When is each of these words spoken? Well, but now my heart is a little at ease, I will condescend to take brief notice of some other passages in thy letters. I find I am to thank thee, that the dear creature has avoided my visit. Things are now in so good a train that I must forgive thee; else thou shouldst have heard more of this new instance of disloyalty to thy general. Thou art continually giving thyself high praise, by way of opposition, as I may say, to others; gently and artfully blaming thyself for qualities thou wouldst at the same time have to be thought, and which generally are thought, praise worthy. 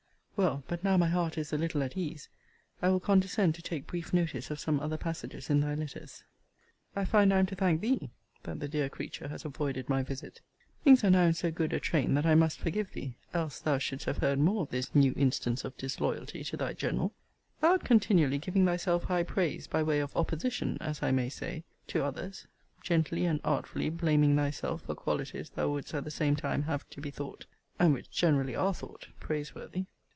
Well, 0.37 0.63
but 0.67 0.83
now 0.83 0.97
my 0.97 1.07
heart 1.07 1.37
is 1.37 1.53
a 1.53 1.57
little 1.57 1.83
at 1.83 1.95
ease, 1.95 2.27
I 2.81 2.89
will 2.89 2.99
condescend 2.99 3.53
to 3.53 3.61
take 3.61 3.85
brief 3.85 4.11
notice 4.11 4.49
of 4.49 4.59
some 4.59 4.79
other 4.79 4.97
passages 4.97 5.51
in 5.51 5.59
thy 5.59 5.75
letters. 5.75 6.23
I 6.95 7.05
find 7.05 7.31
I 7.31 7.37
am 7.37 7.45
to 7.45 7.55
thank 7.55 7.79
thee, 7.81 8.09
that 8.41 8.59
the 8.59 8.67
dear 8.67 8.89
creature 8.89 9.27
has 9.27 9.45
avoided 9.45 9.87
my 9.87 10.01
visit. 10.01 10.41
Things 10.83 11.03
are 11.03 11.11
now 11.11 11.25
in 11.25 11.35
so 11.35 11.51
good 11.51 11.73
a 11.73 11.79
train 11.79 12.15
that 12.15 12.25
I 12.25 12.33
must 12.33 12.57
forgive 12.57 12.91
thee; 12.91 13.13
else 13.35 13.59
thou 13.59 13.77
shouldst 13.77 14.07
have 14.07 14.17
heard 14.17 14.39
more 14.39 14.63
of 14.63 14.71
this 14.71 14.95
new 14.95 15.13
instance 15.15 15.63
of 15.63 15.77
disloyalty 15.77 16.43
to 16.45 16.57
thy 16.57 16.73
general. 16.73 17.13
Thou 17.59 17.73
art 17.73 17.83
continually 17.83 18.39
giving 18.39 18.65
thyself 18.65 19.03
high 19.03 19.21
praise, 19.23 19.67
by 19.67 19.83
way 19.83 19.99
of 19.99 20.15
opposition, 20.17 20.79
as 20.81 21.03
I 21.03 21.11
may 21.11 21.29
say, 21.29 21.65
to 21.89 22.03
others; 22.03 22.47
gently 22.81 23.25
and 23.27 23.41
artfully 23.43 23.91
blaming 23.91 24.35
thyself 24.37 24.81
for 24.81 24.95
qualities 24.95 25.51
thou 25.51 25.69
wouldst 25.69 25.93
at 25.93 26.03
the 26.03 26.09
same 26.09 26.35
time 26.35 26.63
have 26.63 26.89
to 26.89 26.99
be 26.99 27.11
thought, 27.11 27.45
and 27.77 27.93
which 27.93 28.09
generally 28.09 28.55
are 28.55 28.73
thought, 28.73 29.07
praise 29.19 29.53
worthy. 29.53 29.85